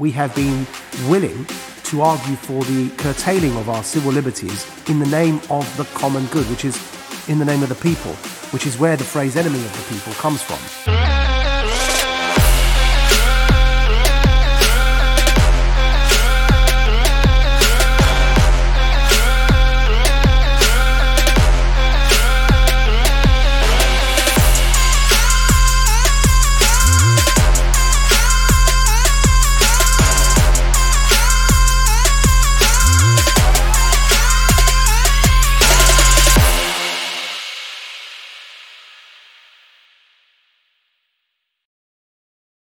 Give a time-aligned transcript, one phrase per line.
[0.00, 0.66] we have been
[1.08, 1.46] willing
[1.84, 6.24] to argue for the curtailing of our civil liberties in the name of the common
[6.28, 6.76] good, which is
[7.28, 8.12] in the name of the people,
[8.52, 11.19] which is where the phrase enemy of the people comes from.